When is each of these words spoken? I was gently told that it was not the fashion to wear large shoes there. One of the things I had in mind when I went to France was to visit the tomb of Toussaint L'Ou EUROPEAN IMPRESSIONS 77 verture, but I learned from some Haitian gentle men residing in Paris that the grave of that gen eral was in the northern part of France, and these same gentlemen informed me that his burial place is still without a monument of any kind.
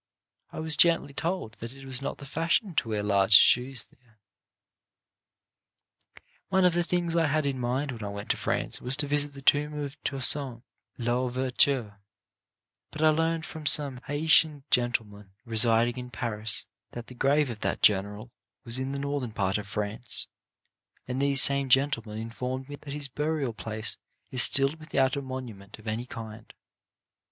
I 0.51 0.59
was 0.59 0.75
gently 0.75 1.13
told 1.13 1.51
that 1.59 1.73
it 1.73 1.85
was 1.85 2.01
not 2.01 2.17
the 2.17 2.25
fashion 2.25 2.73
to 2.73 2.89
wear 2.89 3.03
large 3.03 3.33
shoes 3.33 3.83
there. 3.83 4.17
One 6.49 6.65
of 6.65 6.73
the 6.73 6.81
things 6.81 7.15
I 7.15 7.27
had 7.27 7.45
in 7.45 7.59
mind 7.59 7.91
when 7.91 8.03
I 8.03 8.07
went 8.09 8.31
to 8.31 8.35
France 8.37 8.81
was 8.81 8.97
to 8.97 9.05
visit 9.05 9.33
the 9.33 9.43
tomb 9.43 9.73
of 9.75 10.03
Toussaint 10.03 10.63
L'Ou 10.97 11.05
EUROPEAN 11.05 11.25
IMPRESSIONS 11.27 11.33
77 11.35 11.43
verture, 11.91 11.99
but 12.89 13.03
I 13.03 13.09
learned 13.09 13.45
from 13.45 13.67
some 13.67 14.01
Haitian 14.07 14.63
gentle 14.71 15.05
men 15.05 15.33
residing 15.45 15.97
in 15.97 16.09
Paris 16.09 16.65
that 16.93 17.05
the 17.05 17.13
grave 17.13 17.51
of 17.51 17.59
that 17.59 17.83
gen 17.83 18.05
eral 18.05 18.31
was 18.65 18.79
in 18.79 18.93
the 18.93 18.97
northern 18.97 19.33
part 19.33 19.59
of 19.59 19.67
France, 19.67 20.25
and 21.07 21.21
these 21.21 21.43
same 21.43 21.69
gentlemen 21.69 22.17
informed 22.17 22.67
me 22.69 22.75
that 22.77 22.93
his 22.93 23.07
burial 23.07 23.53
place 23.53 23.99
is 24.31 24.41
still 24.41 24.73
without 24.79 25.15
a 25.15 25.21
monument 25.21 25.77
of 25.77 25.87
any 25.87 26.07
kind. 26.07 26.55